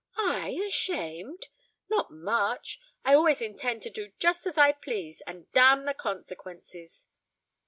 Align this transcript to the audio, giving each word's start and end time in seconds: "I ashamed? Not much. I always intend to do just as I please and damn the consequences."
"I 0.17 0.49
ashamed? 0.67 1.45
Not 1.87 2.09
much. 2.09 2.79
I 3.05 3.13
always 3.13 3.39
intend 3.39 3.83
to 3.83 3.91
do 3.91 4.13
just 4.17 4.47
as 4.47 4.57
I 4.57 4.71
please 4.71 5.21
and 5.27 5.45
damn 5.51 5.85
the 5.85 5.93
consequences." 5.93 7.05